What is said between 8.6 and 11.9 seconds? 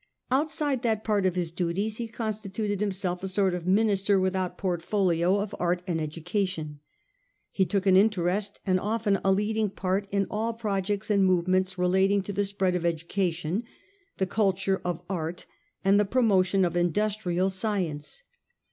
and often a leading part, in all projects and movements